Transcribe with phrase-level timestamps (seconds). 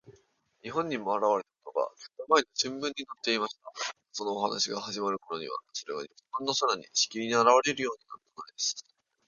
[0.63, 2.91] 日本にもあらわれたことが、ずっとまえの新聞にのっ
[3.23, 3.71] ていましたが、
[4.11, 8.83] そのお話のはじまるころには、それが日本の空に、しきりにあらわれるようになったのです。